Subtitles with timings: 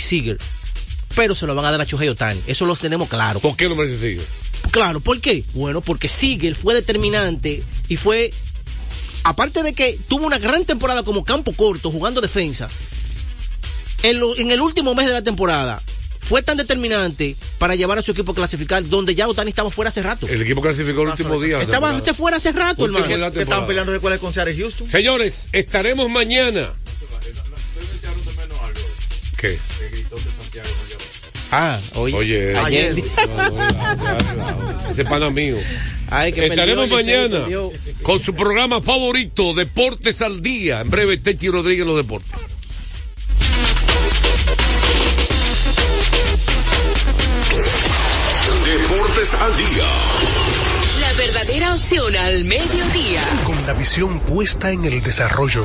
[0.00, 0.38] y Seager.
[1.14, 2.40] Pero se lo van a dar a Shohei Otani.
[2.46, 3.40] Eso lo tenemos claro.
[3.40, 4.24] ¿Por qué no merece Seager?
[4.70, 5.44] Claro, ¿por qué?
[5.54, 8.32] Bueno, porque Seager fue determinante y fue,
[9.24, 12.68] aparte de que tuvo una gran temporada como campo corto, jugando defensa,
[14.02, 15.82] en, lo- en el último mes de la temporada,
[16.20, 19.88] fue tan determinante para llevar a su equipo a clasificar, donde ya Otani estaba fuera
[19.88, 20.28] hace rato.
[20.28, 21.60] El equipo clasificó el último día.
[21.60, 23.26] Estaba fuera hace rato, Último hermano.
[23.40, 24.88] estaban peleando, recuerda, con Seattle Houston.
[24.88, 26.70] Señores, estaremos mañana.
[29.40, 29.58] ¿Qué?
[31.50, 32.16] Ah, oye.
[32.16, 32.94] Oye, Ayer.
[34.90, 35.56] ese pana mío.
[36.10, 37.46] Ay, que Estaremos perdió, mañana
[38.02, 40.80] con su programa favorito, Deportes al Día.
[40.80, 42.32] En breve, Techi Rodríguez, los deportes.
[48.64, 49.86] Deportes al día.
[51.00, 53.22] La verdadera opción al mediodía.
[53.44, 55.64] Con la visión puesta en el desarrollo,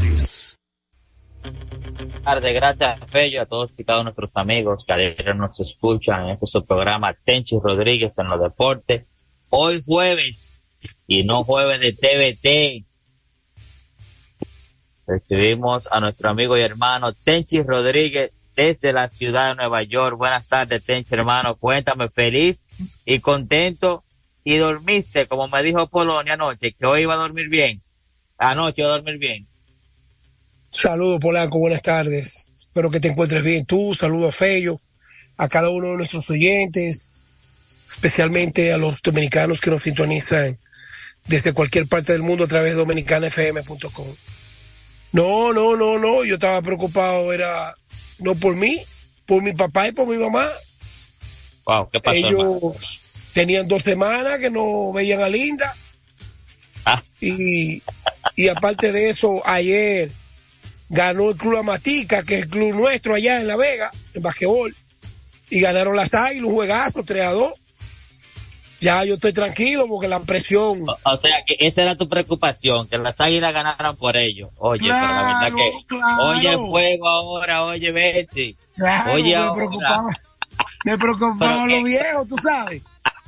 [2.23, 6.47] Tardes, gracias Fello, a todos y cada nuestros amigos que ayer nos escuchan en este
[6.47, 9.05] su programa Tenchi Rodríguez en los deportes.
[9.49, 10.55] Hoy jueves,
[11.07, 12.85] y no jueves de TVT,
[15.07, 20.17] recibimos a nuestro amigo y hermano Tenchi Rodríguez desde la ciudad de Nueva York.
[20.17, 22.65] Buenas tardes, Tenchi hermano, cuéntame, feliz
[23.05, 24.03] y contento.
[24.43, 27.79] Y dormiste, como me dijo Polonia anoche, que hoy iba a dormir bien.
[28.39, 29.45] Anoche iba a dormir bien.
[30.81, 32.49] Saludos, Polanco, buenas tardes.
[32.57, 33.93] Espero que te encuentres bien tú.
[33.93, 34.81] Saludos a Fello,
[35.37, 37.13] a cada uno de nuestros oyentes,
[37.85, 40.57] especialmente a los dominicanos que nos sintonizan
[41.27, 44.07] desde cualquier parte del mundo a través de dominicanafm.com.
[45.11, 47.75] No, no, no, no, yo estaba preocupado, era
[48.17, 48.81] no por mí,
[49.27, 50.49] por mi papá y por mi mamá.
[51.63, 52.57] Wow, ¿qué pasó, hermano?
[52.57, 53.01] Ellos
[53.33, 55.77] tenían dos semanas que no veían a Linda.
[56.85, 57.03] Ah.
[57.19, 57.83] Y,
[58.35, 60.11] y aparte de eso, ayer
[60.91, 64.75] ganó el Club Amatica, que es el club nuestro allá en La Vega, en basquetbol.
[65.49, 67.53] Y ganaron las águilas, un juegazo, 3 a 2.
[68.79, 70.89] Ya yo estoy tranquilo porque la presión.
[70.89, 74.49] O, o sea, que esa era tu preocupación, que las águilas ganaran por ello.
[74.57, 76.23] Oye, pero la verdad Claro, que, claro.
[76.29, 78.55] oye, fuego ahora, oye, Betsy.
[78.75, 79.53] Claro, Oye, me ahora.
[79.55, 80.09] preocupaba,
[80.85, 82.81] me preocupaba Pero lo que- viejo, tú sabes.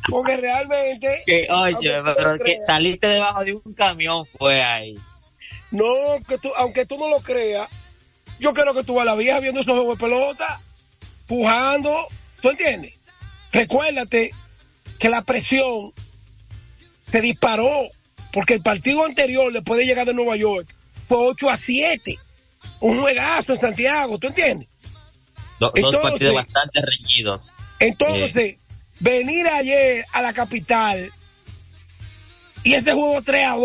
[0.10, 1.22] Porque realmente.
[1.26, 4.98] Que, oye, pero que saliste debajo de un camión fue ahí.
[5.74, 5.86] No,
[6.28, 7.68] que tú, aunque tú no lo creas,
[8.40, 10.62] yo quiero que tú a la vieja viendo esos juegos de pelota,
[11.28, 11.92] pujando,
[12.42, 12.94] ¿tú entiendes?
[13.52, 14.32] Recuérdate
[15.00, 15.92] que la presión
[17.12, 17.70] se disparó
[18.32, 20.74] porque el partido anterior, después de llegar de Nueva York,
[21.04, 22.18] fue 8 a 7.
[22.80, 24.68] Un juegazo en Santiago, ¿tú entiendes?
[25.60, 27.52] Do- dos Entonces- partidos bastante reñidos.
[27.80, 28.58] Entonces,
[29.00, 31.12] venir ayer a la capital
[32.64, 33.64] y ese juego 3 a 2,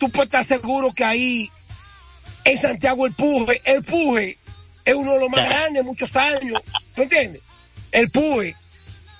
[0.00, 1.48] tú puedes estar seguro que ahí
[2.44, 4.38] en Santiago el puje, el puje
[4.84, 6.60] es uno de los más grandes de muchos años.
[6.96, 7.42] ¿Tú entiendes?
[7.92, 8.56] El puje.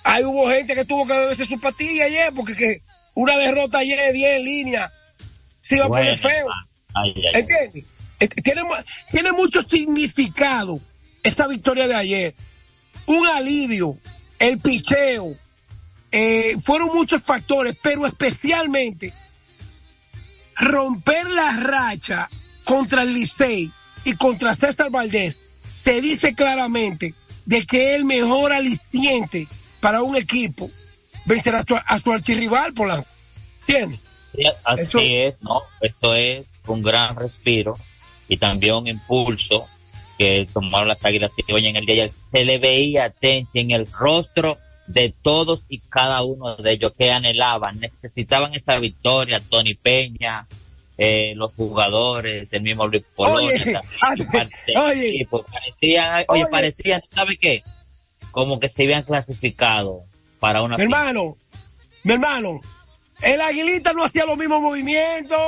[0.02, 2.82] Ahí hubo gente que tuvo que beberse su patilla ayer porque que
[3.14, 4.92] una derrota ayer de 10 en línea
[5.60, 6.46] se iba a poner feo.
[6.94, 7.40] ay, ay, ay.
[7.42, 7.84] ¿Entiendes?
[8.18, 8.74] Este, Tiene, mu-
[9.10, 10.80] tiene mucho significado
[11.22, 12.34] esta victoria de ayer.
[13.06, 13.98] Un alivio,
[14.38, 15.36] el picheo,
[16.12, 19.12] eh, fueron muchos factores, pero especialmente
[20.60, 22.28] romper la racha
[22.64, 23.70] contra el Licey
[24.04, 25.42] y contra César Valdés
[25.82, 27.14] te dice claramente
[27.46, 29.48] de que es el mejor aliciente
[29.80, 30.70] para un equipo
[31.24, 33.06] vencer a su, a su archirrival, Polanco.
[33.66, 34.00] ¿Entiendes?
[34.34, 35.62] Sí, Así Eso- es, ¿no?
[35.80, 37.76] Esto es un gran respiro
[38.28, 39.66] y también un impulso
[40.18, 43.70] que tomaron las águilas hoy en el día de ayer se le veía Tenchi en
[43.72, 49.74] el rostro de todos y cada uno de ellos que anhelaban, necesitaban esa victoria, Tony
[49.74, 50.46] Peña,
[50.98, 55.08] eh, los jugadores, el mismo Luis Polonia, Oye, también, oye.
[55.14, 55.42] equipo.
[55.44, 56.46] parecían, oye, Oye.
[56.50, 57.62] parecían, ¿sabe qué?
[58.32, 60.02] Como que se habían clasificado
[60.40, 61.36] para una Mi hermano,
[62.04, 62.60] mi hermano,
[63.22, 65.38] el aguilita no hacía los mismos movimientos.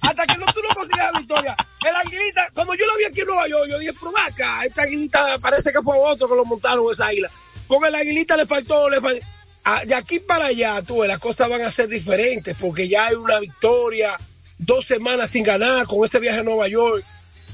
[0.00, 1.56] Hasta que no, tú no conseguías la victoria.
[1.86, 4.64] El aguilita, cuando yo lo vi aquí en Nueva York, yo dije, pero ven acá,
[4.64, 7.30] esta aguilita parece que fue otro que lo montaron esa águila.
[7.70, 9.24] Porque el aguilita le faltó, le faltó.
[9.62, 13.14] Ah, de aquí para allá, tú, las cosas van a ser diferentes porque ya hay
[13.14, 14.18] una victoria,
[14.58, 17.04] dos semanas sin ganar con este viaje a Nueva York,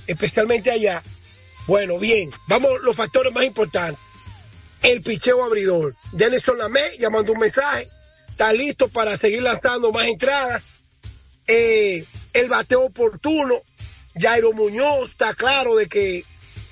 [0.07, 1.03] especialmente allá.
[1.67, 4.01] Bueno, bien, vamos los factores más importantes.
[4.81, 5.95] el picheo abridor.
[6.13, 7.87] Denison Lamé ya mandó un mensaje,
[8.31, 10.71] está listo para seguir lanzando más entradas.
[11.47, 13.55] Eh, el bateo oportuno,
[14.19, 16.25] Jairo Muñoz está claro de que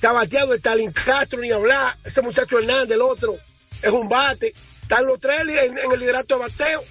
[0.05, 3.37] está bateado, Stalin Castro ni hablar, ese muchacho Hernández, el otro,
[3.81, 4.53] es un bate.
[4.83, 6.85] Están los tres en, en el liderato de bateo.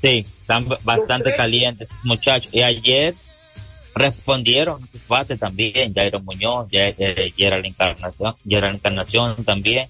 [0.00, 1.36] Sí, están bastante tres.
[1.36, 2.52] calientes, muchachos.
[2.52, 3.14] Y ayer
[3.94, 9.88] respondieron sus bates también, Jairo Muñoz, Ya- eh, Gerald Encarnación, Gerald Encarnación también.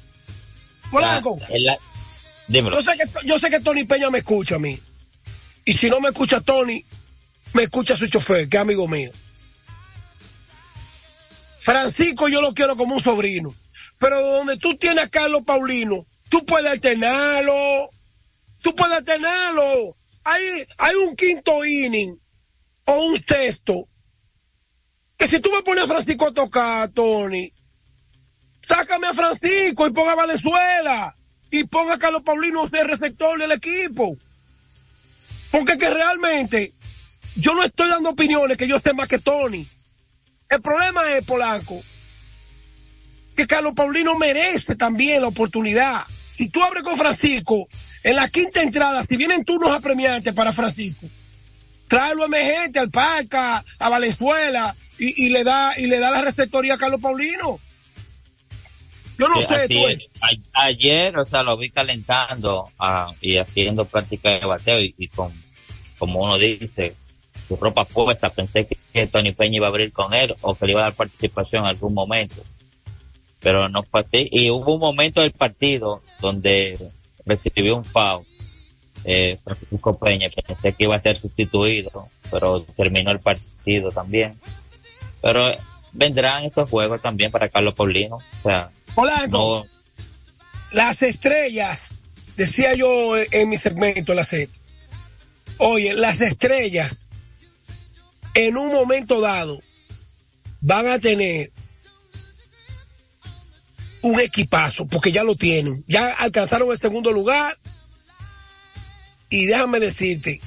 [1.48, 1.78] En la-
[2.48, 2.78] dímelo.
[2.78, 4.78] yo sé, que, yo sé que Tony Peña me escucha a mí.
[5.64, 6.84] Y si no me escucha Tony,
[7.54, 9.10] me escucha su chofer, que es amigo mío.
[11.62, 13.54] Francisco yo lo quiero como un sobrino.
[13.98, 17.54] Pero donde tú tienes a Carlos Paulino, tú puedes alternarlo.
[18.62, 19.94] Tú puedes alternarlo.
[20.24, 22.20] Hay, hay un quinto inning
[22.84, 23.88] o un sexto.
[25.16, 27.52] Que si tú me pones a Francisco a tocar, Tony,
[28.66, 31.16] sácame a Francisco y ponga a Valenzuela.
[31.52, 34.16] Y ponga a Carlos Paulino ser receptor del equipo.
[35.52, 36.72] Porque que realmente
[37.36, 39.68] yo no estoy dando opiniones que yo sé más que Tony.
[40.52, 41.82] El problema es, Polanco,
[43.34, 46.02] que Carlos Paulino merece también la oportunidad.
[46.36, 47.66] Si tú abres con Francisco,
[48.02, 51.06] en la quinta entrada, si vienen turnos apremiantes para Francisco,
[51.88, 56.74] tráelo emergente al Parca, a Valenzuela, y, y le da, y le da la receptoría
[56.74, 57.58] a Carlos Paulino.
[59.18, 59.88] Yo no Sí, sé, así tú.
[59.88, 60.08] es.
[60.20, 65.08] A- ayer, o sea, lo vi calentando ah, y haciendo práctica de bateo y, y
[65.08, 65.32] con,
[65.98, 66.94] como uno dice,
[67.56, 68.30] su ropa puesta.
[68.30, 70.84] Pensé que, que Tony Peña iba a abrir con él o que le iba a
[70.84, 72.42] dar participación en algún momento.
[73.40, 74.28] Pero no fue así.
[74.30, 76.78] Y hubo un momento del partido donde
[77.26, 78.24] recibió un foul.
[79.04, 84.38] Eh, Francisco Peña, pensé que iba a ser sustituido, pero terminó el partido también.
[85.20, 85.50] Pero
[85.92, 88.16] vendrán estos juegos también para Carlos Paulino.
[88.16, 89.66] O sea, Polanco, no,
[90.72, 92.02] las estrellas,
[92.36, 94.50] decía yo en mi segmento, la set.
[95.58, 97.08] Oye, las estrellas,
[98.34, 99.60] en un momento dado,
[100.60, 101.52] van a tener
[104.02, 105.84] un equipazo, porque ya lo tienen.
[105.86, 107.56] Ya alcanzaron el segundo lugar.
[109.30, 110.40] Y déjame decirte,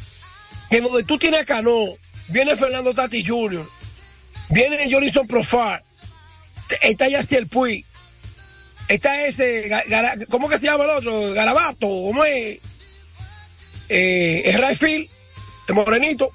[0.69, 1.73] que donde tú tienes a Cano,
[2.27, 3.67] viene Fernando Tati Jr.,
[4.49, 5.83] viene Jorison Profar,
[6.81, 7.83] está Yaciel Puig,
[8.87, 9.71] está ese,
[10.29, 11.33] ¿cómo que se llama el otro?
[11.33, 12.59] Garabato, ¿cómo es?
[13.89, 15.09] Eh, es Rayfield,
[15.67, 16.31] el morenito,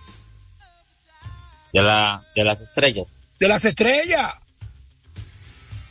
[1.72, 3.06] de, la, de las estrellas.
[3.38, 4.34] de las estrellas.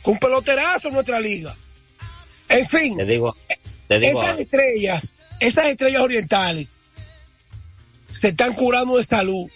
[0.04, 1.54] Un peloterazo en nuestra liga.
[2.48, 3.36] En fin, Te digo,
[3.86, 6.70] te digo, esas estrellas, esas estrellas orientales,
[8.10, 9.48] se están curando de salud.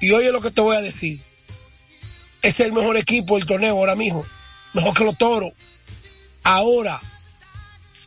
[0.00, 1.22] Y oye lo que te voy a decir.
[2.42, 4.24] Es el mejor equipo del torneo ahora mismo.
[4.74, 5.52] Mejor que los toros.
[6.44, 7.00] Ahora,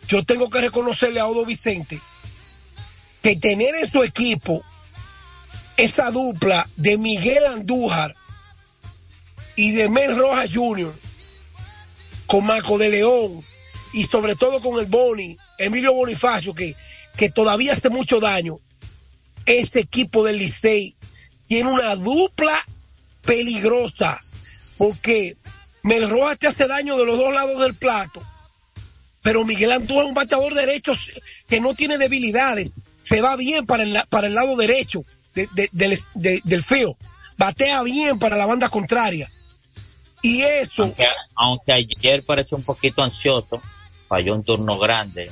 [0.07, 1.99] yo tengo que reconocerle a Odo Vicente
[3.21, 4.63] que tener en su equipo
[5.77, 8.15] esa dupla de Miguel Andújar
[9.55, 10.93] y de Mel Rojas Jr.
[12.25, 13.43] con Marco de León
[13.93, 16.75] y sobre todo con el Boni, Emilio Bonifacio, que,
[17.17, 18.57] que todavía hace mucho daño.
[19.45, 20.95] Ese equipo del Licey
[21.47, 22.55] tiene una dupla
[23.23, 24.23] peligrosa
[24.77, 25.35] porque
[25.83, 28.21] Mel Rojas te hace daño de los dos lados del plato,
[29.21, 30.93] pero Miguel Andújar es un bateador derecho
[31.47, 35.03] que no tiene debilidades, se va bien para el, para el lado derecho
[35.35, 36.97] de- de- del, de- del feo,
[37.37, 39.29] batea bien para la banda contraria.
[40.21, 43.61] Y eso, aunque, aunque ayer pareció un poquito ansioso,
[44.07, 45.31] falló un turno grande.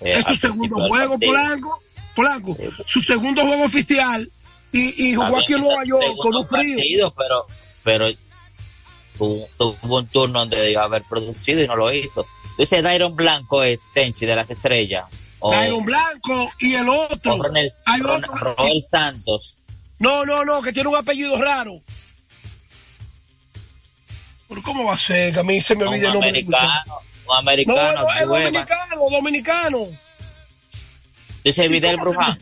[0.00, 1.18] eh, es su segundo juego.
[1.18, 1.82] Polanco,
[2.14, 4.30] Polanco, su segundo juego oficial
[4.72, 7.12] y, y jugó aquí en Nueva York con un frío.
[7.16, 7.46] pero,
[7.82, 8.06] pero
[9.18, 12.24] tuvo, tuvo un turno donde debió haber producido y no lo hizo.
[12.58, 15.06] Dice Dairon Blanco es Tenchi de las estrellas.
[15.46, 17.36] O, Iron Blanco y el otro.
[17.42, 18.54] Ronel, Hay Ron- otro.
[18.54, 19.56] Roel Santos.
[19.98, 21.82] No, no, no, que tiene un apellido raro.
[24.48, 25.34] ¿Pero cómo va a ser?
[25.34, 26.30] Que a mí se me olvida el nombre.
[26.30, 26.82] americano.
[26.96, 28.00] Un No, americano.
[28.02, 29.86] no, es dominicano, dominicano.
[31.44, 32.38] Dice Vidal Bruján.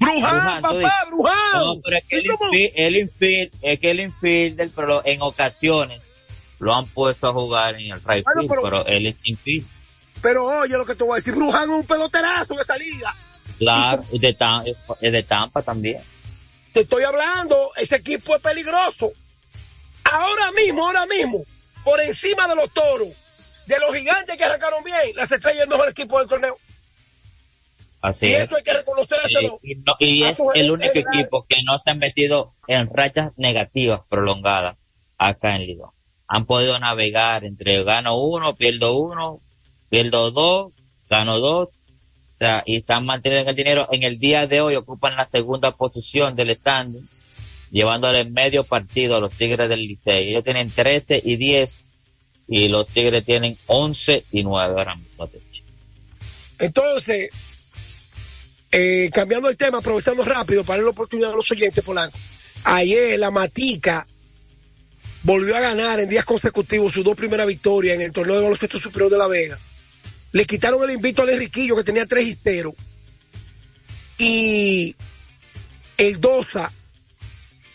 [0.00, 1.04] Bruján, papá.
[1.08, 1.36] Bruján.
[1.54, 6.00] No, pero es que el infield, el infield, es que el infielder, pero en ocasiones
[6.58, 9.66] lo han puesto a jugar en el right Bueno, field, pero- pero él es infield.
[10.22, 13.14] Pero oye lo que te voy a decir, Bruján es un peloterazo de esa liga.
[13.58, 14.36] Claro, y de,
[15.00, 16.02] es de Tampa también.
[16.72, 19.10] Te estoy hablando, ese equipo es peligroso.
[20.04, 21.44] Ahora mismo, ahora mismo,
[21.84, 23.08] por encima de los toros,
[23.66, 26.56] de los gigantes que arrancaron bien, las estrellas es el mejor equipo del torneo.
[28.00, 28.42] Así y es.
[28.44, 29.58] eso hay que reconocérselo.
[29.62, 31.14] Y, no- es el único general.
[31.18, 34.76] equipo que no se ha metido en rachas negativas prolongadas
[35.18, 35.90] acá en Lidón.
[36.28, 39.40] han podido navegar entre gano uno, pierdo uno,
[39.88, 40.72] pierdo dos,
[41.08, 41.78] gano dos,
[42.34, 43.88] o sea, y se han mantenido en el dinero.
[43.90, 47.06] En el día de hoy ocupan la segunda posición del standing,
[47.72, 50.30] llevándole medio partido a los Tigres del Licey.
[50.30, 51.80] Ellos tienen 13 y 10
[52.48, 55.28] y los Tigres tienen 11 y 9 ahora mismo.
[56.60, 57.30] Entonces,
[58.70, 62.16] eh, cambiando el tema, aprovechando rápido para dar la oportunidad a los oyentes, Polanco.
[62.64, 64.06] Ayer la Matica
[65.22, 68.78] volvió a ganar en días consecutivos sus dos primeras victorias en el torneo de baloncesto
[68.78, 69.58] superior de La Vega.
[70.32, 72.74] Le quitaron el invito al Enriquillo que tenía tres cero.
[74.18, 74.96] Y
[75.96, 76.72] el Dosa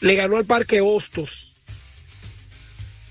[0.01, 1.55] le ganó al Parque Hostos.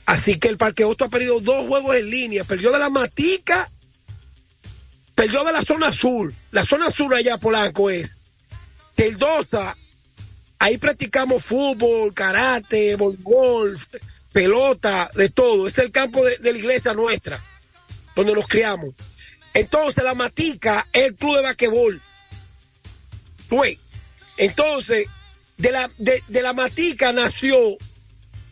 [0.04, 2.44] Así que el Parque Hostos ha perdido dos juegos en línea.
[2.44, 3.70] Perdió de la Matica,
[5.14, 6.32] perdió de la zona sur.
[6.50, 8.16] La zona sur allá, Polanco, es
[8.96, 9.76] que el Dosa,
[10.58, 13.78] ahí practicamos fútbol, karate, voleibol,
[14.32, 15.66] pelota, de todo.
[15.66, 17.42] Es el campo de, de la iglesia nuestra,
[18.14, 18.94] donde nos criamos.
[19.54, 22.02] Entonces la Matica es el club de basquetbol.
[24.38, 25.06] Entonces,
[25.58, 27.58] de la, de, de la Matica nació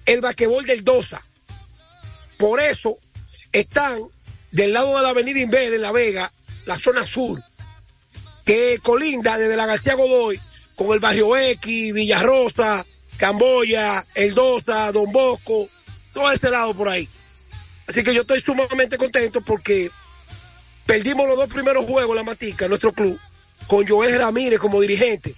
[0.05, 1.25] el basquetbol del Dosa.
[2.37, 2.99] Por eso
[3.53, 3.99] están
[4.51, 6.33] del lado de la avenida Inver en La Vega,
[6.67, 7.43] la zona sur,
[8.45, 10.41] que colinda desde la García Godoy
[10.75, 12.85] con el barrio X, Villarrosa,
[13.17, 15.69] Camboya, El Dosa, Don Bosco,
[16.13, 17.09] todo ese lado por ahí.
[17.87, 19.91] Así que yo estoy sumamente contento porque
[20.87, 23.19] perdimos los dos primeros juegos la Matica, nuestro club,
[23.67, 25.35] con Joel Ramírez como dirigente.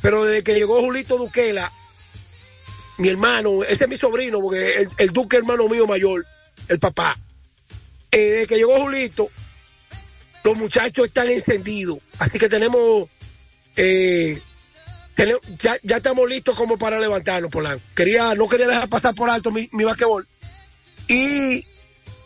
[0.00, 1.72] Pero desde que llegó Julito Duquela,
[2.98, 6.26] mi hermano, ese es mi sobrino, porque el, el Duque hermano mío mayor,
[6.68, 7.18] el papá.
[8.10, 9.28] Eh, desde que llegó Julito,
[10.44, 11.98] los muchachos están encendidos.
[12.18, 13.08] Así que tenemos,
[13.76, 14.40] eh,
[15.58, 17.82] ya, ya, estamos listos como para levantarnos, Polanco.
[17.96, 20.26] Quería, no quería dejar pasar por alto mi, mi basquetbol.
[21.08, 21.66] Y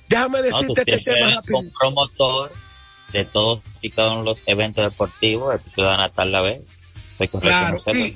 [0.09, 1.59] déjame decirte no, este tema rápido.
[1.59, 2.53] Un promotor
[3.13, 6.63] de todos y cada uno de los eventos deportivos de Ciudad Natal La Vega.
[7.41, 8.15] Claro, y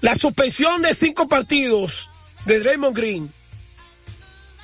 [0.00, 2.08] la suspensión de cinco partidos
[2.44, 3.32] de Draymond Green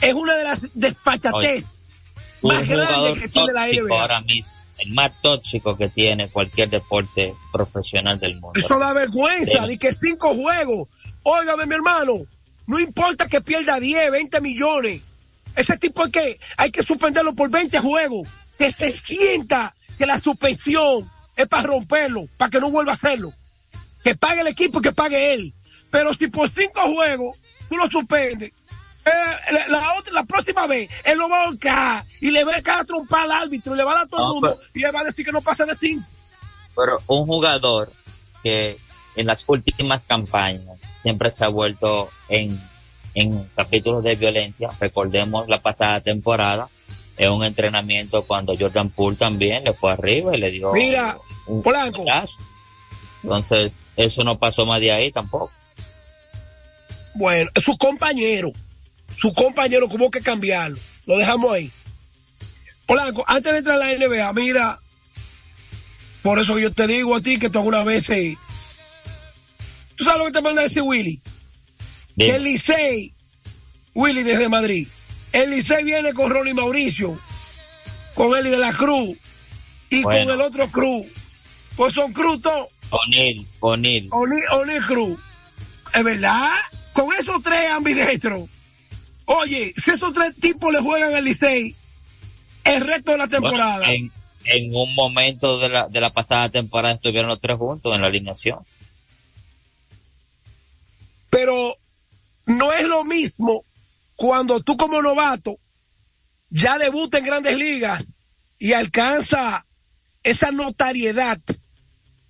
[0.00, 1.64] es una de las desfachatez
[2.43, 4.00] más grandes que tiene la NBA.
[4.00, 8.52] Ahora mismo, el más tóxico que tiene cualquier deporte profesional del mundo.
[8.55, 10.88] Eso da vergüenza, de que cinco juegos.
[11.25, 12.26] Óigame, mi hermano,
[12.67, 15.02] no importa que pierda 10, 20 millones.
[15.59, 18.29] Ese tipo hay que, hay que suspenderlo por 20 juegos.
[18.59, 23.33] Que se sienta que la suspensión es para romperlo, para que no vuelva a hacerlo
[24.03, 25.53] que pague el equipo y que pague él.
[25.91, 27.37] Pero si por cinco juegos
[27.69, 28.53] tú lo suspendes,
[29.05, 29.11] eh,
[29.53, 32.62] la, la, otra, la próxima vez, él lo va a ahorcar y le va a
[32.62, 34.81] cada trompa al árbitro y le va a dar a todo el mundo pero, y
[34.81, 36.07] le va a decir que no pasa de cinco.
[36.77, 37.93] Pero un jugador
[38.43, 38.79] que
[39.17, 42.61] en las últimas campañas siempre se ha vuelto en,
[43.15, 46.69] en capítulos de violencia, recordemos la pasada temporada,
[47.17, 51.62] en un entrenamiento cuando Jordan Poole también le fue arriba y le dio Mira, un
[51.62, 52.05] Polanco.
[53.23, 55.50] Entonces, eso no pasó más de ahí tampoco.
[57.15, 58.53] Bueno, su compañero,
[59.12, 60.79] su compañero tuvo que cambiarlo.
[61.07, 61.73] Lo dejamos ahí.
[62.87, 64.79] Polanco, antes de entrar a la NBA, mira,
[66.23, 68.37] por eso yo te digo a ti que tú algunas veces,
[69.97, 71.21] tú sabes lo que te manda a decir Willy.
[72.19, 72.35] Bien.
[72.35, 73.13] El Licey,
[73.95, 74.89] Willy desde Madrid,
[75.33, 77.17] el Licey viene con Ronnie Mauricio,
[78.15, 79.17] con Eli de la Cruz
[79.89, 80.25] y Bueno.
[80.33, 81.07] con el otro Cruz.
[81.77, 82.69] Pues son Cruz todos.
[82.91, 84.09] O'Neill, O'Neill.
[84.11, 85.19] O'Neill Cruz.
[85.95, 86.49] ¿Es verdad?
[86.93, 88.49] Con esos tres ambidestros.
[89.27, 91.77] Oye, si esos tres tipos le juegan al Licey
[92.65, 93.79] el resto de la temporada.
[93.87, 94.11] Bueno,
[94.45, 98.01] en, en un momento de la, de la pasada temporada estuvieron los tres juntos en
[98.01, 98.59] la alineación.
[101.31, 101.77] Pero
[102.49, 103.64] no es lo mismo
[104.17, 105.59] cuando tú como novato
[106.50, 108.05] ya debuta en grandes ligas
[108.59, 109.67] y alcanza
[110.23, 111.38] esa notariedad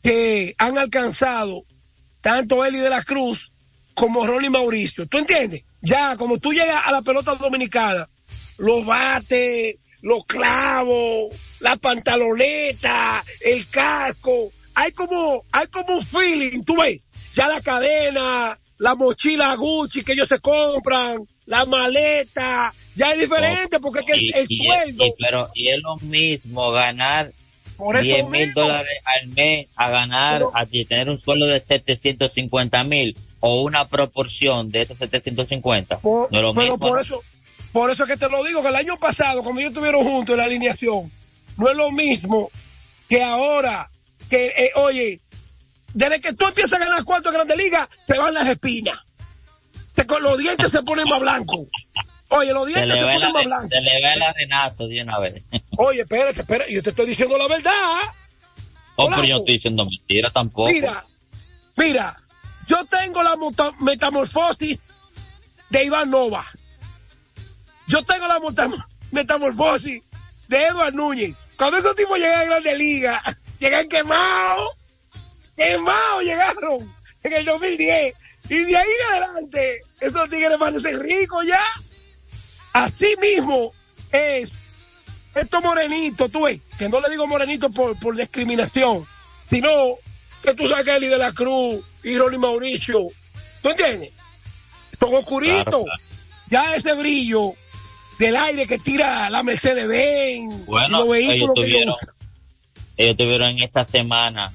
[0.03, 1.65] que han alcanzado
[2.21, 3.53] tanto Eli de la Cruz
[3.95, 5.07] como Ronnie Mauricio.
[5.07, 5.63] ¿Tú entiendes?
[5.81, 8.09] Ya, como tú llegas a la pelota dominicana,
[8.59, 16.77] los bates, los clavos, la pantaloneta, el casco, hay como, hay como un feeling, tú
[16.77, 17.01] ves,
[17.35, 23.79] ya la cadena, la mochila Gucci que ellos se compran, la maleta, ya es diferente
[23.81, 27.33] porque es que Y, el, el sueldo, y- pero, y es lo mismo ganar
[27.77, 31.61] por eso 10 mil dólares al mes a ganar, Pero- a tener un sueldo de
[31.61, 35.99] 750 mil o una proporción de esos 750.
[35.99, 37.01] Por- no es lo pero mismo, por ¿no?
[37.03, 37.23] eso,
[37.73, 40.33] por eso es que te lo digo, que el año pasado, cuando ellos estuvieron juntos
[40.35, 41.11] en la alineación,
[41.57, 42.51] no es lo mismo
[43.09, 43.89] que ahora,
[44.29, 45.21] que, eh, oye,
[45.99, 48.97] desde que tú empiezas a ganar cuarto de Grande Liga, te van las espinas.
[49.95, 51.67] Te- con los dientes se ponen más blancos.
[52.29, 53.69] Oye, los Se dientes se, ve ponen más la, blancos.
[53.71, 55.43] se le ve la Renato de una vez.
[55.77, 57.73] Oye, espérate, espérate, yo te estoy diciendo la verdad.
[58.95, 60.69] Oh, pero yo no estoy diciendo mentira tampoco.
[60.71, 61.05] Mira,
[61.77, 62.17] mira,
[62.69, 63.35] yo tengo la
[63.81, 64.79] metamorfosis
[65.71, 66.45] de Iván Nova.
[67.89, 68.39] Yo tengo la
[69.11, 70.01] metamorfosis
[70.47, 71.35] de Eduard Núñez.
[71.57, 73.23] Cuando esos tipos llegan a Grande Liga,
[73.59, 74.78] llegan quemados.
[75.59, 78.15] Quemados llegaron en el 2010.
[78.49, 81.61] Y de ahí en adelante, esos tigres parecen ricos ya.
[82.73, 83.73] Así mismo
[84.13, 84.59] es
[85.35, 89.07] estos morenitos, tú ves, que no le digo morenito por, por discriminación,
[89.49, 89.69] sino
[90.43, 92.99] que tú sabes que Eli de la Cruz y Ronnie Mauricio,
[93.63, 94.13] ¿tú entiendes?
[94.99, 95.65] Son oscuritos.
[95.65, 96.03] Claro, claro.
[96.51, 97.53] Ya ese brillo
[98.19, 102.15] del aire que tira la Mercedes Benz, Bueno, los vehículos ellos que tuvieron- usan.
[102.97, 104.53] Ellos tuvieron esta semana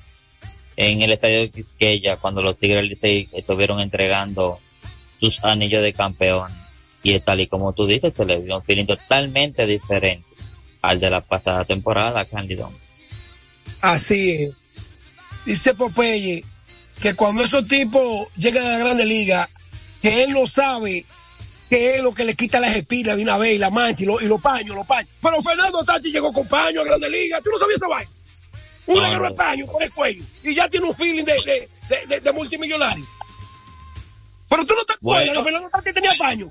[0.77, 4.59] en el estadio de Quisqueya, cuando los Tigres del Licey estuvieron entregando
[5.19, 6.51] sus anillos de campeón.
[7.03, 10.25] Y tal y como tú dices, se le dio un feeling totalmente diferente
[10.81, 12.73] al de la pasada temporada, Candidón.
[13.81, 14.51] Así es.
[15.45, 16.43] Dice Popeye
[17.01, 19.49] que cuando esos tipos llegan a la Grande Liga,
[20.01, 21.05] que él no sabe
[21.69, 24.05] que es lo que le quita las espinas de una vez y la mancha y,
[24.05, 25.09] lo- los paños, los paños.
[25.21, 27.41] Pero Fernando Tati llegó con paño a Grande Liga.
[27.41, 28.11] ¿Tú no sabías esa vaina?
[28.85, 29.35] Un No, de no.
[29.35, 31.33] paño por el cuello y ya tiene un feeling de,
[31.89, 33.05] de, de, de- multimillonario.
[34.49, 35.43] Pero tú no te acuerdas Bueno.
[35.43, 36.45] Fernando Tati tenía paño.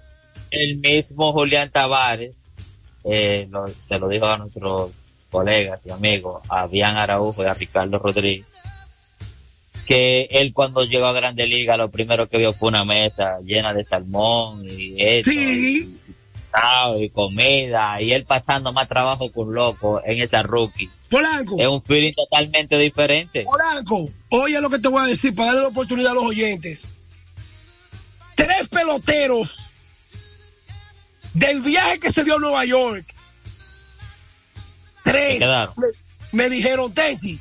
[0.51, 2.33] El mismo Julián Tavares,
[3.05, 4.91] eh, lo- se lo dijo a nuestros
[5.31, 8.47] colegas y amigos, a Bian Araujo y a Ricardo Rodríguez,
[9.87, 13.73] que él cuando llegó a Grande Liga lo primero que vio fue una mesa llena
[13.75, 15.99] de salmón y eso, Sí.
[16.99, 20.91] Y comida, y él pasando más trabajo que un loco en esa rookie.
[21.09, 21.57] Polanco.
[21.59, 23.45] Es un feeling totalmente diferente.
[23.45, 26.83] Polanco, oye lo que te voy a decir para darle la oportunidad a los oyentes.
[28.35, 29.59] Tres peloteros
[31.35, 33.07] del viaje que se dio a Nueva York.
[35.05, 35.87] Tres me,
[36.45, 37.39] me dijeron, Tenchi,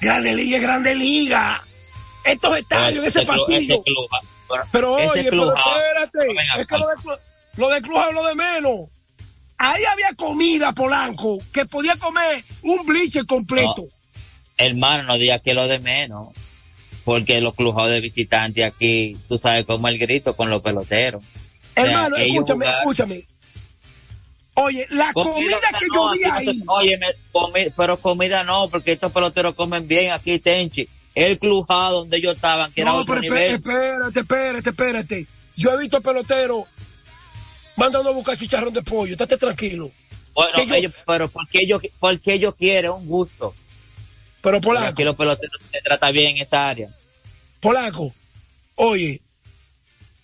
[0.00, 1.62] Grande Liga, Grande Liga.
[2.24, 3.82] Estos estadios en ese pasillo.
[4.48, 6.94] bueno, Pero oye, pero club- espérate, es que lo de,
[7.56, 8.88] lo de Cruz es lo de menos.
[9.58, 13.86] Ahí había comida, Polanco, que podía comer un bleacher completo.
[14.58, 16.28] hermano, no digas que lo de menos,
[17.04, 21.22] porque los clubes de visitantes aquí, tú sabes cómo el grito con los peloteros.
[21.22, 21.26] O
[21.74, 23.22] sea, Hermano, escúchame, escúchame.
[24.58, 26.20] Oye, la comida, que yo vi
[26.64, 26.90] no ahí,
[27.32, 30.88] comi- pero comida no, porque estos peloteros comen bien aquí, Tenchi.
[31.14, 33.42] El clujado donde ellos estaban, que era no, otro pero nivel.
[33.54, 35.26] espérate, espérate, espérate.
[35.56, 36.64] Yo he visto peloteros
[37.76, 39.90] mandando a buscar chicharrón de pollo, estate tranquilo.
[40.34, 43.54] bueno, yo- ellos, pero porque ellos, porque ellos quieren un gusto.
[44.42, 46.88] Pero Porque los peloteros se trata bien en esa área.
[47.60, 48.14] Polanco,
[48.76, 49.20] oye,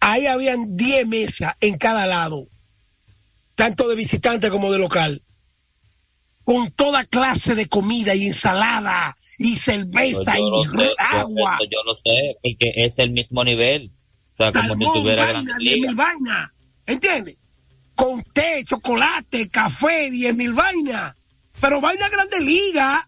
[0.00, 2.46] ahí habían 10 mesas en cada lado,
[3.56, 5.20] tanto de visitante como de local,
[6.44, 11.56] con toda clase de comida y ensalada y cerveza Yo y sé, yo- agua.
[11.60, 13.90] eso yo lo sé, porque es el mismo nivel.
[14.34, 15.86] O sea, como si tuviera vaina, gran 10 liga.
[15.88, 16.50] mil vainas,
[16.86, 17.38] ¿entiendes?
[17.94, 21.14] Con té, chocolate, café, 10 mil vainas,
[21.60, 23.06] pero vaina grande liga,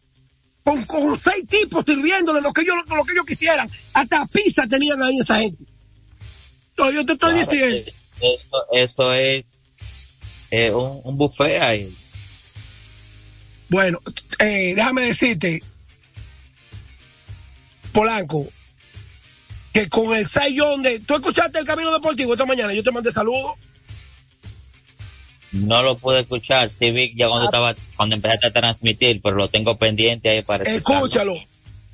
[0.62, 5.02] con, con seis tipos sirviéndole lo que ellos, lo que ellos quisieran, hasta pizza tenían
[5.02, 5.64] ahí esa gente.
[6.76, 9.46] No, yo te estoy Claro, diciendo, Eso, eso es
[10.50, 11.96] eh, un, un buffet ahí.
[13.68, 13.98] bueno,
[14.40, 15.62] eh, déjame decirte,
[17.92, 18.46] Polanco,
[19.72, 23.10] que con el sayón de, tú escuchaste el camino deportivo esta mañana, yo te mandé
[23.12, 23.54] saludos.
[25.54, 27.28] No lo pude escuchar, sí vi ya Ah.
[27.30, 31.34] cuando estaba, cuando empezaste a transmitir, pero lo tengo pendiente ahí para Escúchalo.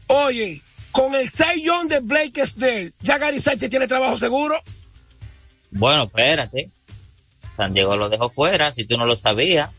[0.07, 4.55] Oye, con el 6 de Blake Snell, ¿ya Gary Sánchez tiene trabajo seguro?
[5.71, 6.69] Bueno, espérate.
[7.57, 9.71] San Diego lo dejó fuera, si tú no lo sabías.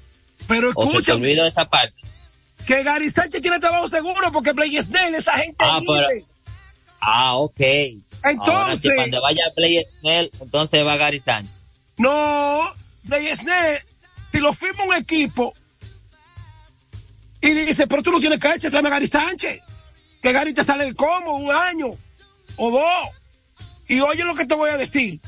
[0.48, 1.96] Pero O se te escúchame, olvidó esa parte.
[2.68, 6.08] que Gary Sánchez tiene trabajo seguro porque Blake Snell, esa gente Ah, pero-.
[7.00, 7.60] Ah, ok.
[7.60, 7.90] Ahora,
[8.22, 11.52] si Entonces, cuando vaya Play Snell, entonces va Gary Sánchez.
[11.98, 12.62] no,
[13.08, 13.84] Snell,
[14.32, 15.54] si lo firma un equipo
[17.42, 19.62] y dice, pero tú no tienes cancha, tráeme a Gary Sánchez.
[20.22, 21.88] Que Gary te sale como un año
[22.58, 22.86] o dos.
[23.88, 25.20] Y oye lo que te voy a decir.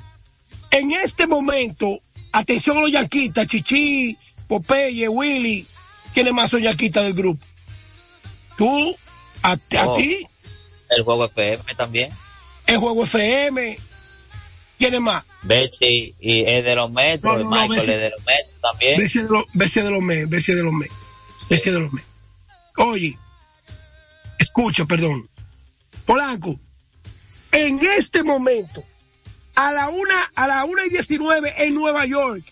[0.70, 2.00] En este momento,
[2.32, 5.66] atención a los yanquitas, Chichi, Popeye, Willy,
[6.14, 7.44] ¿quiénes más son yanquitas del grupo?
[8.58, 8.96] Tú,
[9.42, 9.58] a, a
[9.88, 9.96] Oh.
[9.96, 10.28] ti,
[10.90, 12.12] El juego FM también.
[12.68, 13.78] el juego FM,
[14.78, 15.24] ¿quiénes más?
[15.44, 17.92] Betsy y es de los No, no, no, Michael Betsy.
[17.92, 18.98] es de los metros también.
[19.00, 20.90] Bestia de de los mes, bestia de los mes,
[21.50, 22.04] bestia de los mes.
[22.78, 23.18] Oye,
[24.40, 25.30] escucha, perdón.
[26.06, 26.60] Polanco,
[27.52, 28.84] en este momento,
[29.56, 32.44] a la una, a la una y 19 en Nueva York.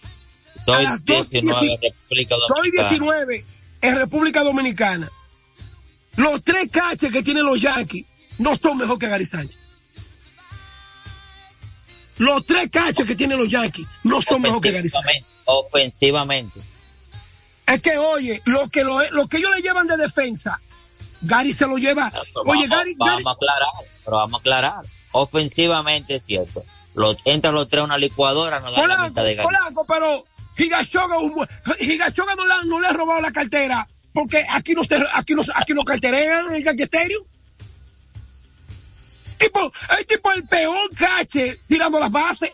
[0.67, 2.89] A las dos 19 dieci- República Soy Dominicana.
[2.89, 3.45] 19
[3.81, 5.11] en República Dominicana.
[6.17, 8.05] Los tres caches que tienen los Yankees
[8.37, 9.57] no son mejor que Gary Sánchez.
[12.21, 15.23] Los tres caches que tienen los Yankees no son mejor que Gary Sánchez.
[15.45, 16.59] Ofensivamente.
[17.65, 20.61] Es que, oye, lo que, lo, lo que ellos le llevan de defensa,
[21.21, 22.11] Gary se lo lleva.
[22.11, 23.69] Pero Oye, vamos, Gary, vamos Gary- a aclarar,
[24.05, 24.85] pero vamos a aclarar.
[25.13, 26.63] Ofensivamente es cierto.
[26.93, 29.47] Los, entran los tres a una licuadora, la Polanco, mitad de Gary.
[29.47, 30.25] Polanco, pero
[31.79, 34.81] Higashoga no, la- no le ha robado la cartera porque aquí no
[35.13, 37.25] aquí no, aquí no carterean en el.
[39.41, 42.51] Tipo, el tipo el peor cache tirando las bases.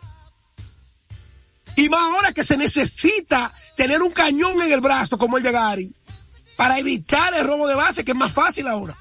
[1.76, 5.52] Y más ahora que se necesita tener un cañón en el brazo como el de
[5.52, 5.94] Gary
[6.56, 8.98] para evitar el robo de base, que es más fácil ahora.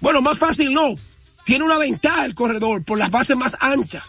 [0.00, 0.94] Bueno, más fácil no.
[1.44, 4.04] Tiene una ventaja el corredor por las bases más anchas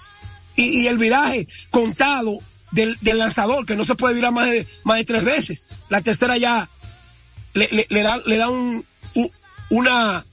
[0.56, 2.40] y, el viraje contado
[2.72, 5.68] del, del lanzador, que no se puede virar más de, más de tres veces.
[5.90, 6.68] La tercera ya
[7.54, 8.86] le, le, da, le da un-
[9.70, 10.26] una,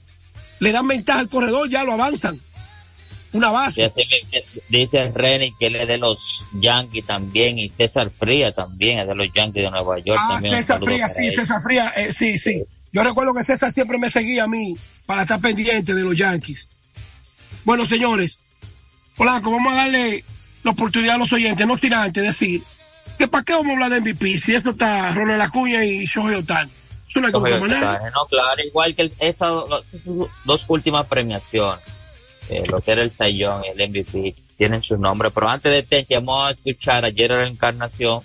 [0.59, 2.39] le dan ventaja al corredor, ya lo avanzan.
[3.33, 3.91] Una base.
[3.97, 9.07] me- dice Renny que él es de los Yankees también y César Fría también es
[9.09, 10.17] de los Yankees de Nueva York.
[10.23, 11.29] Ah, también César Fría, sí.
[11.31, 12.63] César Fría, eh, sí, sí.
[12.93, 16.67] Yo recuerdo que César siempre me seguía a mí para estar pendiente de los Yankees.
[17.65, 18.39] Bueno, señores,
[19.17, 20.23] Polanco, vamos a darle
[20.63, 22.61] la oportunidad a los oyentes, no tirantes, decir
[23.17, 26.35] que para qué vamos a hablar de MVP si esto está Ronald Acuña y Shohei
[26.35, 26.71] Otani.
[27.07, 27.95] Eso no hay que Oye, buscar más nada.
[27.97, 29.51] Otani, No, claro, igual que esas
[30.43, 31.83] dos últimas premiaciones,
[32.49, 35.31] eh, lo que era el Sayón y el MVP, tienen su nombre.
[35.31, 38.21] Pero antes de Tenchi, vamos a escuchar ayer en la Encarnación,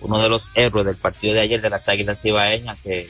[0.00, 3.08] uno de los héroes del partido de ayer de las Águilas Ibaeñas, que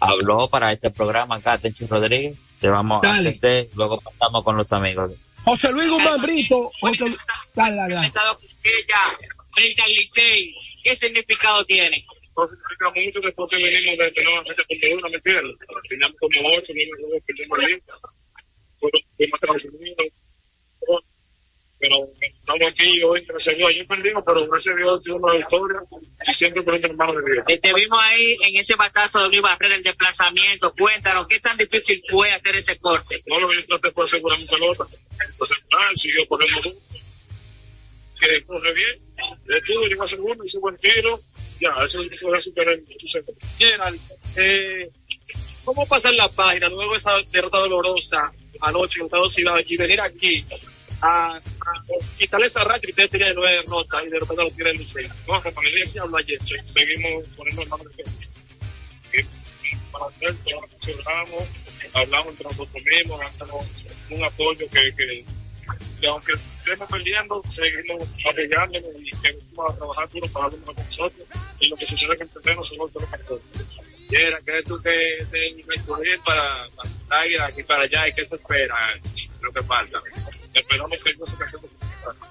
[0.00, 2.36] habló para este programa acá, Tenchi Rodríguez.
[2.60, 3.30] Te vamos a Dale.
[3.30, 5.12] hacer, luego pasamos con los amigos.
[5.44, 7.04] José Luis Guzmán Brito, José
[7.54, 8.12] Dale, dale, dale.
[9.52, 12.04] frente al Licey, ¿qué significado tiene?
[12.36, 15.56] No significa mucho después que venimos de tener una una, ¿me entiendes?
[15.88, 17.82] Teníamos como ocho, nueve juegos que perdimos
[19.16, 20.12] fuimos a Estados Unidos.
[21.80, 23.68] Pero estamos aquí hoy, gracias a Dios.
[23.68, 25.80] Ayer perdimos, pero gracias a Dios tuvimos una victoria
[26.26, 27.44] y siempre poniendo en manos de Dios.
[27.48, 30.72] Eh, Te vimos ahí en ese batazo de Luis Barrera, el desplazamiento.
[30.78, 33.22] Cuéntanos, ¿qué tan difícil fue hacer ese corte?
[33.26, 34.86] No lo que yo traté fue asegurar mi pelota.
[35.40, 36.72] Asegurar, siguió corriendo.
[38.20, 39.00] Que corre bien.
[39.48, 41.20] Estuvo, llegó a segundo, hizo buen tiro.
[41.64, 42.20] Ya, eso es
[43.08, 43.34] centro.
[43.58, 44.00] Gerald,
[44.36, 44.90] eh,
[45.64, 50.00] ¿cómo pasar la página luego de esa derrota dolorosa anoche en Estados Unidos y venir
[50.00, 50.44] aquí
[51.00, 51.40] a, a
[52.18, 55.14] quitarle esa racha que ustedes de nueve derrotas y derrotar a los Tigres del Liceo?
[55.26, 56.38] No, ¿Qué se habló ayer?
[56.42, 58.04] se- seguimos poniendo en manos de.
[59.12, 63.20] Y para hacer todo lo que hablamos entre nosotros mismos,
[64.10, 65.24] un apoyo que, que,
[66.00, 66.32] que aunque
[66.64, 71.28] estemos perdiendo, seguimos apoyándonos y que vamos a trabajar duro para mejor con nosotros.
[71.60, 73.42] Y lo que sucede en el terreno se lo para nosotros.
[74.08, 78.34] Gerald, ¿crees tú que te influir para, para Águila aquí para allá y qué se
[78.34, 78.76] espera?
[79.40, 80.00] Lo que falta.
[80.52, 82.28] Esperamos que no se casemos con nosotros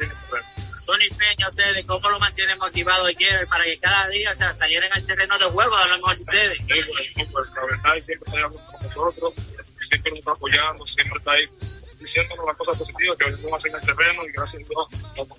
[0.00, 0.10] el.
[0.84, 5.06] Tony Peña, ustedes, ¿cómo lo mantienen motivado ayer para que cada día se salieran al
[5.06, 6.58] terreno de juego a lo mejor de ustedes?
[6.58, 9.34] Sí, pues, pues, la verdad, siempre hablando con nosotros,
[9.82, 11.44] siempre nos está apoyando, siempre está ahí
[12.00, 14.88] diciéndonos las cosas positivas que venimos a hacer en el terreno y gracias a Dios
[15.08, 15.38] estamos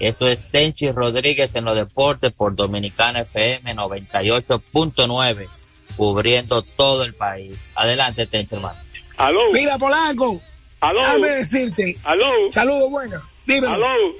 [0.00, 5.48] Esto es Tenchi Rodríguez en los deportes por Dominicana FM 98.9,
[5.96, 7.56] cubriendo todo el país.
[7.74, 8.78] Adelante, Tenchi, hermano.
[9.16, 10.40] Aló, Mira, Polanco,
[10.80, 11.96] aló, déjame decirte.
[12.04, 13.22] aló, Saludos, buenos.
[13.46, 13.74] Dímelo.
[13.74, 14.12] aló.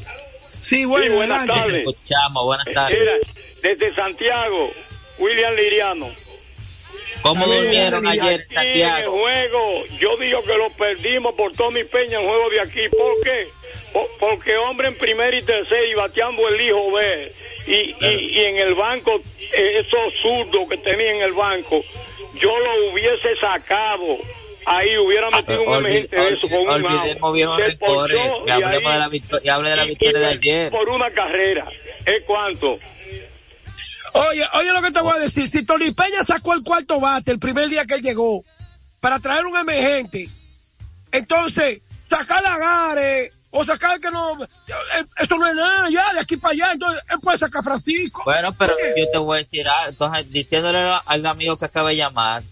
[0.62, 1.60] Sí, bueno, Sí, buenas adelante.
[1.60, 1.86] tardes.
[1.88, 2.98] Escuchamos, buenas tardes.
[2.98, 3.12] Mira,
[3.62, 4.70] desde Santiago,
[5.18, 6.08] William Liriano.
[7.22, 9.12] ¿Cómo durmieron ayer en en el Santiago?
[9.18, 12.80] juego, yo digo que lo perdimos por Tommy Peña en el juego de aquí.
[12.90, 13.48] ¿Por qué?
[13.94, 17.32] Po- porque hombre en primer y tercer y bateando el hijo B.
[17.66, 21.82] Y, y, y en el banco, eh, esos zurdos que tenía en el banco,
[22.34, 24.18] yo lo hubiese sacado.
[24.66, 26.68] Ahí hubiera metido un emergente de eso con un
[27.10, 27.18] out.
[27.58, 30.70] Se ponchó y ahí- de la victoria, y de la victoria ayer.
[30.72, 31.66] Por una carrera.
[32.06, 32.78] ¿Es cuánto?
[34.16, 35.42] Oye, oye lo que te voy a decir.
[35.46, 38.42] Si Tony Peña sacó el cuarto bate el primer día que él llegó
[39.00, 40.28] para traer un emergente,
[41.12, 46.20] entonces sacar a Gare, o sacar que no, eh, esto no es nada, ya, de
[46.20, 48.22] aquí para allá, entonces él puede sacar a Francisco.
[48.24, 51.96] Bueno, pero yo te voy a decir, ah, entonces, diciéndole al amigo que acaba de
[51.96, 52.42] llamar,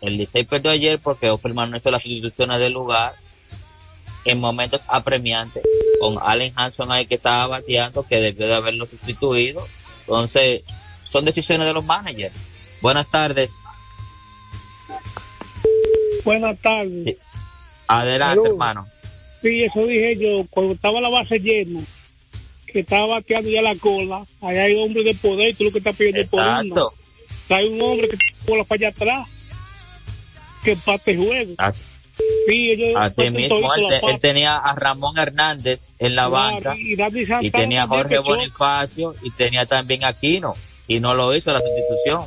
[0.00, 3.14] el Licey perdió ayer porque Offerman no hizo las sustituciones del lugar
[4.24, 5.62] en momentos apremiantes,
[6.00, 9.64] con Allen Hanson ahí que estaba bateando, que debió de haberlo sustituido.
[10.00, 10.64] Entonces,
[11.04, 12.34] son decisiones de los managers.
[12.82, 13.62] Buenas tardes.
[16.24, 17.16] Buenas tardes.
[17.86, 18.88] Adelante, hermano.
[19.46, 21.80] Sí, eso dije yo, cuando estaba la base llena,
[22.66, 25.94] que estaba bateando ya la cola, allá hay hombres de poder, tú lo que estás
[25.94, 26.32] pidiendo es.
[26.32, 26.92] Exacto.
[27.50, 29.28] Hay un hombre que tiene cola para allá atrás,
[30.64, 31.54] que empate juego.
[31.58, 31.84] Así,
[32.48, 36.76] Sí, ellos así mismo, él, tenía a Ramón Hernández en la Claro, banca
[37.42, 38.18] y tenía a Jorge.
[38.18, 40.56] Bonifacio y tenía también a Aquino
[40.88, 42.22] y no lo hizo la sustitución.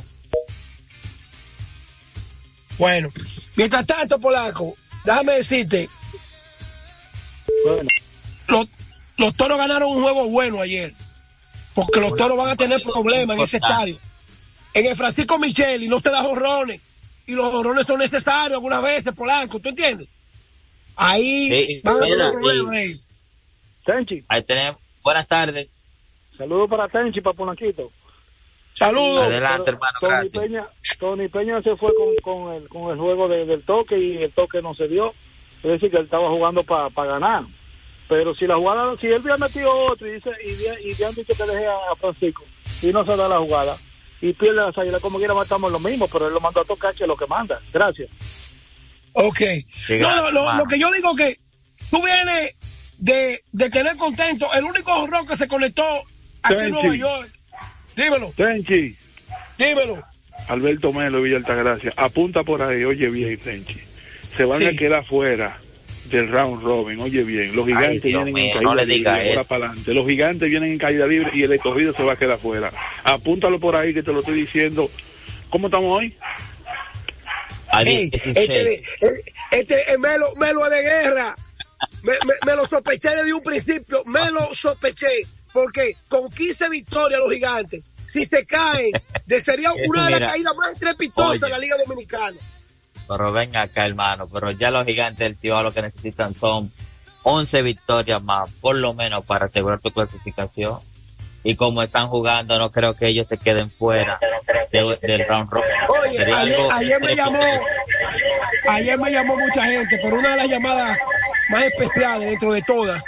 [2.78, 3.08] Bueno,
[3.56, 5.88] mientras tanto, Polaco, déjame decirte,
[8.48, 8.66] los,
[9.18, 10.94] los toros ganaron un juego bueno ayer,
[11.74, 13.98] porque los toros van a tener problemas en ese estadio.
[14.74, 16.80] En el Francisco Micheli no se da jorrones,
[17.26, 20.08] y los jorrones son necesarios algunas veces, Polanco, ¿tú entiendes?
[20.96, 23.00] Ahí Sí, van a tener problemas y- ahí.
[23.84, 24.80] Tenchi, Ahí tenemos.
[25.02, 25.68] Buenas tardes.
[26.36, 27.90] saludos para Tenchi, para Polanquito.
[28.74, 29.24] Saludos.
[29.24, 29.98] Adelante, hermano.
[30.00, 30.42] Tony Gracias.
[30.42, 30.66] Peña,
[30.98, 34.30] Tony Peña se fue con, con, el, con el juego de- del toque y el
[34.32, 35.14] toque no se dio.
[35.62, 37.42] Es decir, que él estaba jugando para ganar.
[38.08, 41.14] Pero si la jugada, si él hubiera metido otro y dice y, había- y habían
[41.14, 42.42] dicho que deje a, a Francisco
[42.82, 43.76] y no se da la jugada
[44.20, 46.92] y pierde las águilas, como quiera matamos lo mismo, pero él lo mandó a tocar
[46.94, 47.60] que es lo que manda.
[47.72, 48.08] Gracias.
[49.12, 49.38] Ok.
[49.68, 51.36] Sí, No, no, lo, lo que yo digo que
[51.90, 52.54] tú vienes
[52.98, 54.52] de, de tener contento.
[54.54, 55.84] El único jorrón que se conectó
[56.42, 56.70] aquí en.
[56.70, 57.30] Nueva York.
[57.96, 58.96] Dímelo, Tenchi,
[59.58, 60.02] dímelo.
[60.48, 63.80] Alberto Melo, Villa Altagracia, apunta por ahí, oye bien, Tenchi.
[64.40, 64.66] Se van Sí.
[64.68, 65.58] a quedar fuera
[66.06, 67.54] del round robin, oye bien.
[67.54, 69.44] Los gigantes Ay, vienen mío, en caída no le libre, diga ahora eso.
[69.48, 69.92] para adelante.
[69.94, 72.72] Los gigantes vienen en caída libre y el escogido se va a quedar fuera.
[73.04, 74.90] Apúntalo por ahí que te lo estoy diciendo.
[75.50, 76.14] ¿Cómo estamos hoy?
[77.84, 78.36] Ey, 16.
[78.36, 78.82] este, de-
[79.52, 81.36] este eh, Melo, Melo de guerra.
[82.02, 84.02] Me, me- me lo sospeché desde un principio.
[84.06, 85.06] Me lo sospeché.
[85.52, 88.90] Porque con 15 victorias los gigantes, si se caen,
[89.42, 92.36] sería una de las caídas más estrepitosas de la Liga Dominicana.
[93.10, 94.26] Pero ven acá, hermano.
[94.32, 96.70] Pero ya los gigantes del tío lo que necesitan son
[97.24, 100.78] 11 victorias más, por lo menos, para asegurar tu clasificación.
[101.42, 104.18] Y como están jugando, no creo que ellos se queden fuera
[104.72, 105.70] de- del round robin.
[105.88, 106.24] Oye,
[106.72, 107.42] ayer, me llamó,
[108.68, 110.98] ayer me llamó mucha gente, pero una de las llamadas
[111.50, 113.02] más especiales dentro de todas,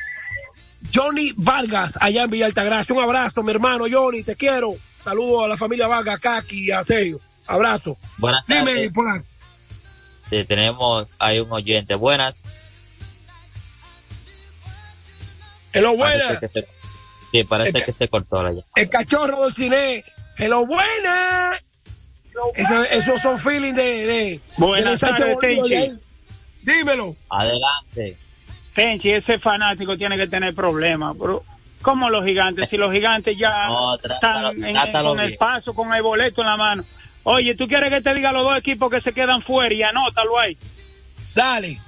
[0.92, 2.94] Johnny Vargas, allá en Villa Altagracia.
[2.94, 4.74] Un abrazo, mi hermano Johnny, te quiero.
[5.02, 7.20] Saludos a la familia Vargas, Kaki y a Sergio.
[7.46, 7.96] Abrazo.
[8.18, 8.92] Buenas Dime, tardes.
[10.42, 11.94] Tenemos, hay un oyente.
[11.94, 12.34] Buenas.
[15.74, 16.40] Hello, Parece buena.
[16.40, 16.66] que se-
[17.32, 18.62] sí, parece El- que se cortó la ya.
[18.76, 20.04] El cachorro del cine.
[20.38, 21.60] Hello, buena.
[22.54, 25.98] Eso- esos son feelings de, de, Buenas tardes, Tenchi.
[26.62, 27.14] Dímelo.
[27.28, 28.16] Adelante.
[28.74, 31.44] Tenchi, ese fanático tiene que tener problemas, pero
[31.82, 35.74] como los gigantes, si los gigantes ya No, trátalo- están en- trátalo con el paso,
[35.74, 36.84] con el boleto en la mano.
[37.24, 40.38] Oye, ¿tú quieres que te diga los dos equipos que se quedan fuera y anótalo
[40.38, 40.56] ahí?
[41.34, 41.78] Dale.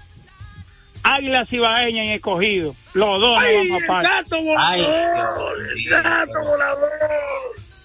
[1.02, 2.74] Águilas Ibaeña y Escogido.
[2.94, 4.22] Los dos Ay, no el van a pasar.
[4.24, 5.56] gato volador.
[5.76, 6.90] El gato volador.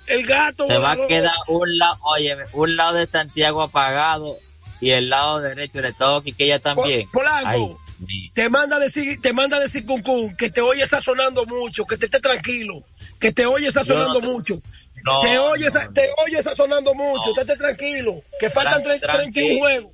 [0.08, 1.08] El gato Se va a volador.
[1.08, 4.38] quedar un lado, oye, un lado de Santiago apagado
[4.80, 7.08] y el lado derecho de todo Quiqueya también.
[7.12, 7.80] Po- Polanco.
[8.08, 11.46] Ay, Te manda a decir, te manda a decir Cuncún que te oye está sonando
[11.46, 12.76] mucho, que te esté tranquilo,
[13.20, 14.62] que te oye está no sonando te- mucho.
[15.06, 15.94] No, te oye, no, está- no.
[15.94, 19.92] te oye está sonando mucho, esté tranquilo, que faltan Tran- tre- 31 tranqui- juegos.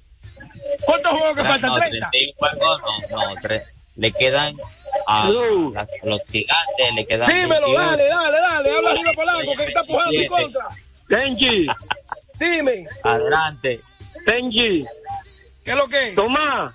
[0.86, 1.70] ¿Cuántos juegos que faltan?
[1.72, 2.10] no, 30.
[2.10, 3.64] 31 juegos, no, no, tres.
[3.96, 4.56] Le quedan
[5.08, 7.28] a las- los gigantes, le quedan.
[7.30, 7.82] Dímelo, 28.
[7.82, 10.44] dale, dale, dale, habla arriba Polanco que está pujando en 27.
[10.44, 10.66] contra.
[11.08, 11.68] Tenchi,
[12.40, 13.80] Dime, Adelante.
[14.26, 14.86] Tenchi,
[15.64, 16.10] ¿qué es lo que?
[16.10, 16.16] es?
[16.16, 16.74] Tomás,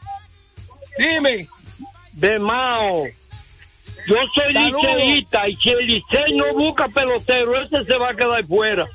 [0.99, 1.47] Dime,
[2.13, 3.05] de Mao.
[4.11, 8.45] Yo soy liceísta y si el Licey no busca pelotero, ese se va a quedar
[8.45, 8.87] fuera.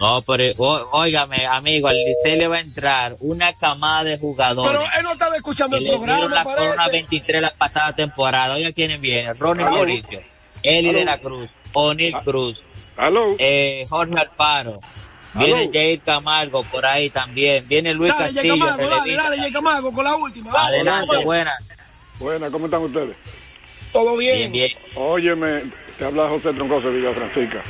[0.00, 0.52] No, pero
[0.92, 4.70] óigame, amigo, al Licey le va a entrar una camada de jugadores.
[4.72, 6.92] pero él no estaba escuchando el programa, la corona parece.
[6.92, 8.54] 23 la pasada temporada.
[8.54, 9.38] Oiga quiénes vienen.
[9.38, 9.64] Ronnie.
[9.64, 10.20] Mauricio,
[10.62, 12.20] Eli de la Cruz, O'Neill Ah.
[12.24, 12.62] Cruz,
[12.96, 13.34] Aló.
[13.38, 14.80] eh, Jorge Alfaro.
[15.34, 15.68] Viene.
[15.70, 17.68] Jair Camargo por ahí también.
[17.68, 18.54] Viene Luis Dale, Castillo.
[18.58, 20.50] Camargo, dale, dale, Jay Camargo, con la última.
[20.52, 21.62] Adelante, buenas.
[22.18, 23.14] Buenas, ¿cómo están ustedes?
[23.92, 24.36] Todo bien.
[24.38, 24.70] Bien, bien.
[24.94, 25.62] Óyeme,
[25.98, 27.62] te habla José Troncoso de Villa Francisca.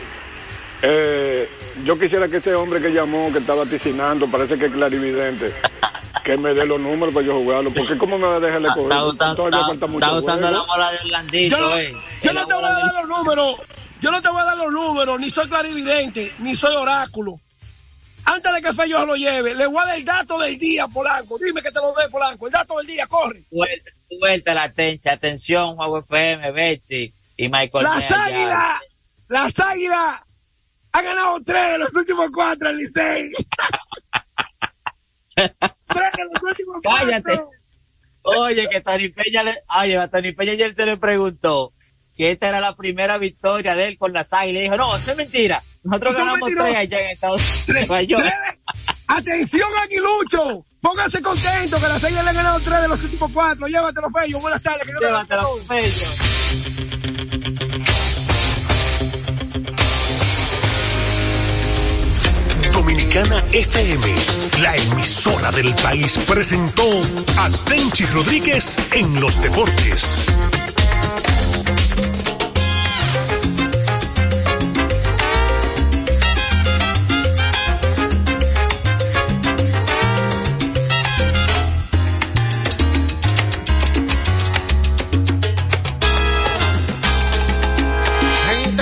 [0.82, 1.48] Eh,
[1.84, 5.52] yo quisiera que ese hombre que llamó, que estaba vaticinando, parece que es clarividente,
[6.24, 7.70] que me dé los números para yo jugarlo.
[7.72, 8.82] Porque ¿cómo me va a dejar de coger?
[8.92, 11.92] Está usando, Todavía está- falta mucho está usando la bola de Orlandito, Yo no, eh.
[12.22, 13.56] yo no te voy a dar los números.
[13.98, 17.40] Yo no te voy a dar los números, ni soy clarividente, ni soy oráculo.
[18.26, 20.88] Antes de que Fello se lo lleve, le voy a dar el dato del día,
[20.88, 21.38] Polanco.
[21.38, 22.46] Dime que te lo dé, Polanco.
[22.46, 23.44] El dato del día, corre.
[23.48, 25.12] Suelta, suelta la tencha.
[25.12, 27.84] Atención, Juego FM, Betsy y Michael.
[27.84, 28.80] Las águilas,
[29.28, 30.20] las águilas
[30.92, 33.30] han ganado tres de los últimos cuatro al Licey.
[35.36, 37.22] tres de los últimos Cállate.
[37.22, 37.50] cuatro.
[38.22, 41.72] Oye, que Tony Peña le, oye, a Tony Peña ayer se le preguntó
[42.16, 44.60] que esta era la primera victoria de él con las águilas.
[44.60, 45.62] Y dijo, no, eso es mentira.
[45.84, 46.64] Nosotros Eso ganamos mentiroso.
[46.68, 48.22] tres allá en Estados Unidos.
[49.08, 50.66] Atención, Aguilucho.
[50.80, 53.66] Pónganse contentos que las águilas le han ganado tres de los últimos cuatro.
[53.66, 54.40] Llévatelo, Fello.
[54.40, 54.84] Buenas tardes.
[54.86, 55.48] Que Llévatelo.
[55.68, 56.06] Peña.
[62.72, 64.06] Dominicana FM,
[64.60, 66.82] la emisora del país, presentó
[67.38, 70.26] a Tenchi Rodríguez en los deportes.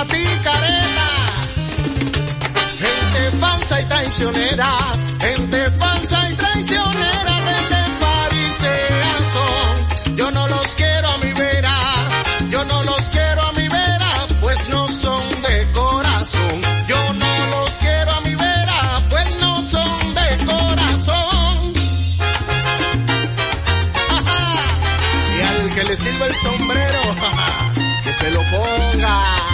[0.00, 0.04] a.
[2.78, 4.70] Gente falsa y traicionera,
[5.20, 10.16] gente falsa y traicionera, gente farisea son.
[10.16, 11.74] Yo no los quiero a mi vera,
[12.48, 16.62] yo no los quiero a mi vera, pues no son de corazón.
[16.86, 21.72] Yo no los quiero a mi vera, pues no son de corazón.
[25.36, 27.00] y al que le sirva el sombrero,
[28.04, 29.47] que se lo ponga.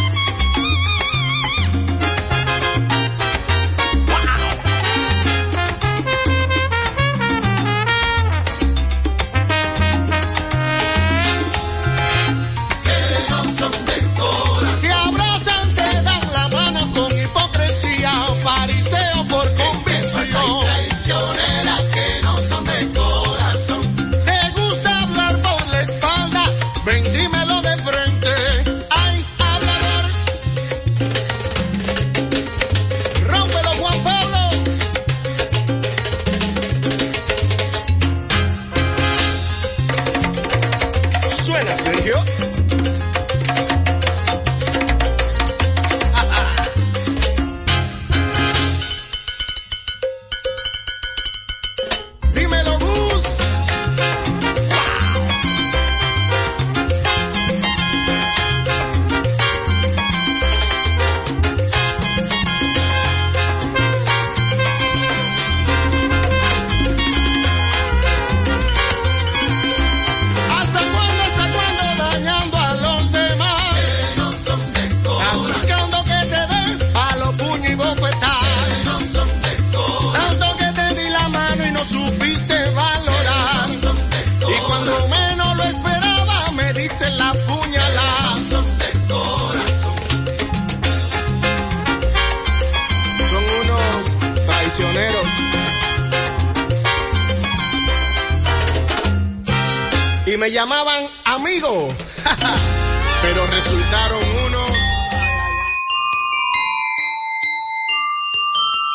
[100.54, 101.88] Llamaban amigo.
[103.22, 104.76] Pero resultaron unos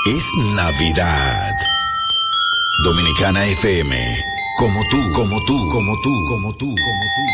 [0.07, 0.23] Es
[0.55, 1.51] Navidad.
[2.85, 3.93] Dominicana FM.
[4.57, 7.25] Como tú, como tú, como tú, como tú, como tú.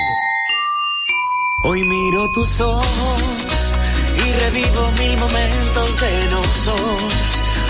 [1.69, 3.73] Hoy miro tus ojos
[4.17, 7.13] y revivo mil momentos de nosotros.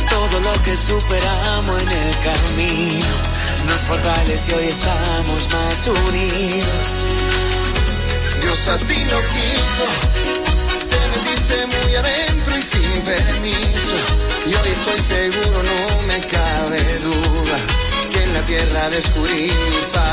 [0.10, 3.35] Todo lo que superamos en el camino
[3.66, 7.08] nos fortalece y hoy estamos más unidos.
[8.42, 9.86] Dios así lo quiso.
[10.90, 13.96] Te metiste muy adentro y sin permiso.
[14.46, 17.58] Y hoy estoy seguro, no me cabe duda,
[18.12, 20.05] que en la tierra descubrí mi.